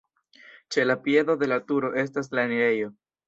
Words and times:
Ĉe 0.75 0.85
la 0.85 0.95
piedo 1.03 1.35
de 1.43 1.49
la 1.53 1.59
turo 1.69 1.93
estas 2.05 2.31
la 2.39 2.47
enirejo. 2.49 2.93